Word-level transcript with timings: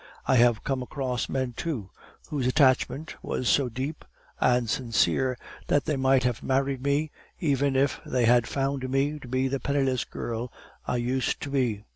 I 0.25 0.37
have 0.37 0.63
come 0.63 0.81
across 0.81 1.29
men, 1.29 1.53
too, 1.53 1.91
whose 2.31 2.47
attachment 2.47 3.13
was 3.21 3.47
so 3.47 3.69
deep 3.69 4.03
and 4.39 4.67
sincere 4.67 5.37
that 5.67 5.85
they 5.85 5.95
might 5.95 6.23
have 6.23 6.41
married 6.41 6.81
me 6.81 7.11
even 7.39 7.75
if 7.75 8.01
they 8.03 8.25
had 8.25 8.47
found 8.47 8.89
me 8.89 9.19
the 9.19 9.59
penniless 9.59 10.03
girl 10.05 10.51
I 10.87 10.95
used 10.95 11.39
to 11.43 11.51
be. 11.51 11.83